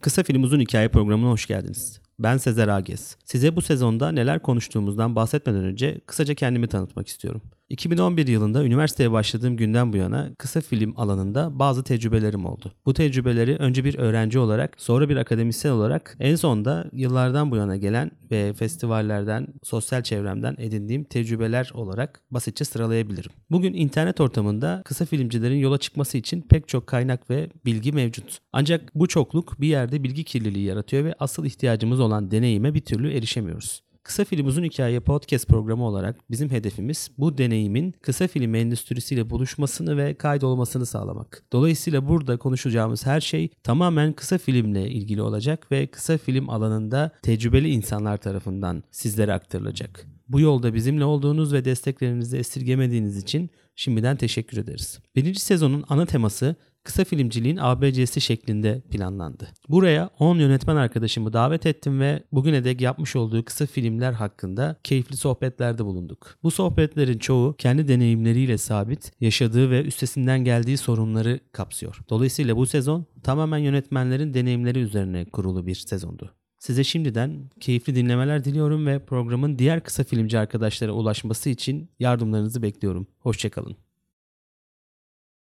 Kısa 0.00 0.22
Film 0.22 0.42
Uzun 0.42 0.60
Hikaye 0.60 0.88
programına 0.88 1.30
hoş 1.30 1.46
geldiniz. 1.46 2.00
Ben 2.18 2.36
Sezer 2.36 2.68
Agez. 2.68 3.16
Size 3.24 3.56
bu 3.56 3.62
sezonda 3.62 4.12
neler 4.12 4.42
konuştuğumuzdan 4.42 5.16
bahsetmeden 5.16 5.64
önce 5.64 6.00
kısaca 6.06 6.34
kendimi 6.34 6.68
tanıtmak 6.68 7.08
istiyorum. 7.08 7.42
2011 7.70 8.26
yılında 8.26 8.64
üniversiteye 8.64 9.12
başladığım 9.12 9.56
günden 9.56 9.92
bu 9.92 9.96
yana 9.96 10.34
kısa 10.38 10.60
film 10.60 10.94
alanında 10.96 11.58
bazı 11.58 11.84
tecrübelerim 11.84 12.46
oldu. 12.46 12.72
Bu 12.86 12.94
tecrübeleri 12.94 13.56
önce 13.56 13.84
bir 13.84 13.98
öğrenci 13.98 14.38
olarak, 14.38 14.74
sonra 14.78 15.08
bir 15.08 15.16
akademisyen 15.16 15.72
olarak, 15.72 16.16
en 16.20 16.36
son 16.36 16.64
da 16.64 16.90
yıllardan 16.92 17.50
bu 17.50 17.56
yana 17.56 17.76
gelen 17.76 18.10
ve 18.30 18.52
festivallerden, 18.52 19.46
sosyal 19.62 20.02
çevremden 20.02 20.54
edindiğim 20.58 21.04
tecrübeler 21.04 21.70
olarak 21.74 22.20
basitçe 22.30 22.64
sıralayabilirim. 22.64 23.30
Bugün 23.50 23.74
internet 23.74 24.20
ortamında 24.20 24.82
kısa 24.84 25.04
filmcilerin 25.04 25.58
yola 25.58 25.78
çıkması 25.78 26.18
için 26.18 26.42
pek 26.42 26.68
çok 26.68 26.86
kaynak 26.86 27.30
ve 27.30 27.50
bilgi 27.64 27.92
mevcut. 27.92 28.38
Ancak 28.52 28.94
bu 28.94 29.08
çokluk 29.08 29.60
bir 29.60 29.68
yerde 29.68 30.02
bilgi 30.02 30.24
kirliliği 30.24 30.64
yaratıyor 30.64 31.04
ve 31.04 31.14
asıl 31.18 31.44
ihtiyacımız 31.44 32.00
olan 32.00 32.30
deneyime 32.30 32.74
bir 32.74 32.80
türlü 32.80 33.12
erişemiyoruz. 33.12 33.82
Kısa 34.02 34.24
Film 34.24 34.46
Uzun 34.46 34.64
Hikaye 34.64 35.00
podcast 35.00 35.48
programı 35.48 35.84
olarak 35.84 36.30
bizim 36.30 36.50
hedefimiz 36.50 37.10
bu 37.18 37.38
deneyimin 37.38 37.92
kısa 38.02 38.28
film 38.28 38.54
endüstrisiyle 38.54 39.30
buluşmasını 39.30 39.96
ve 39.96 40.14
kaydolmasını 40.14 40.86
sağlamak. 40.86 41.44
Dolayısıyla 41.52 42.08
burada 42.08 42.36
konuşacağımız 42.36 43.06
her 43.06 43.20
şey 43.20 43.48
tamamen 43.62 44.12
kısa 44.12 44.38
filmle 44.38 44.90
ilgili 44.90 45.22
olacak 45.22 45.72
ve 45.72 45.86
kısa 45.86 46.18
film 46.18 46.50
alanında 46.50 47.10
tecrübeli 47.22 47.70
insanlar 47.70 48.16
tarafından 48.16 48.82
sizlere 48.90 49.32
aktarılacak. 49.32 50.06
Bu 50.28 50.40
yolda 50.40 50.74
bizimle 50.74 51.04
olduğunuz 51.04 51.52
ve 51.52 51.64
desteklerinizi 51.64 52.36
esirgemediğiniz 52.36 53.16
için 53.16 53.50
şimdiden 53.76 54.16
teşekkür 54.16 54.58
ederiz. 54.58 54.98
Birinci 55.16 55.40
sezonun 55.40 55.84
ana 55.88 56.06
teması 56.06 56.56
kısa 56.84 57.04
filmciliğin 57.04 57.58
ABC'si 57.60 58.20
şeklinde 58.20 58.80
planlandı. 58.90 59.48
Buraya 59.68 60.10
10 60.18 60.36
yönetmen 60.36 60.76
arkadaşımı 60.76 61.32
davet 61.32 61.66
ettim 61.66 62.00
ve 62.00 62.22
bugüne 62.32 62.64
dek 62.64 62.80
yapmış 62.80 63.16
olduğu 63.16 63.44
kısa 63.44 63.66
filmler 63.66 64.12
hakkında 64.12 64.76
keyifli 64.84 65.16
sohbetlerde 65.16 65.84
bulunduk. 65.84 66.38
Bu 66.42 66.50
sohbetlerin 66.50 67.18
çoğu 67.18 67.54
kendi 67.58 67.88
deneyimleriyle 67.88 68.58
sabit, 68.58 69.12
yaşadığı 69.20 69.70
ve 69.70 69.82
üstesinden 69.82 70.44
geldiği 70.44 70.76
sorunları 70.76 71.40
kapsıyor. 71.52 71.98
Dolayısıyla 72.08 72.56
bu 72.56 72.66
sezon 72.66 73.06
tamamen 73.22 73.58
yönetmenlerin 73.58 74.34
deneyimleri 74.34 74.78
üzerine 74.78 75.24
kurulu 75.24 75.66
bir 75.66 75.74
sezondu. 75.74 76.34
Size 76.58 76.84
şimdiden 76.84 77.50
keyifli 77.60 77.94
dinlemeler 77.94 78.44
diliyorum 78.44 78.86
ve 78.86 79.04
programın 79.04 79.58
diğer 79.58 79.80
kısa 79.80 80.04
filmci 80.04 80.38
arkadaşlara 80.38 80.92
ulaşması 80.92 81.50
için 81.50 81.90
yardımlarınızı 81.98 82.62
bekliyorum. 82.62 83.06
Hoşçakalın. 83.18 83.76